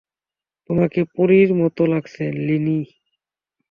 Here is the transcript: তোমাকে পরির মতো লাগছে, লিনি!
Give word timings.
তোমাকে 0.69 0.99
পরির 1.15 1.49
মতো 1.61 1.81
লাগছে, 1.93 2.23
লিনি! 2.45 2.79